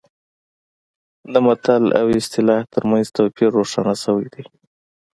د 1.33 1.35
متل 1.45 1.83
او 1.99 2.05
اصطلاح 2.19 2.61
ترمنځ 2.73 3.05
توپیر 3.17 3.49
روښانه 3.57 3.93
شوی 4.03 4.27
دی 4.33 4.43